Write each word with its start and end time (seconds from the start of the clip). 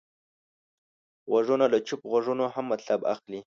غوږونه 1.29 1.65
له 1.73 1.79
چوپ 1.87 2.01
غږونو 2.11 2.45
هم 2.53 2.65
مطلب 2.73 2.99
اخلي 3.13 3.39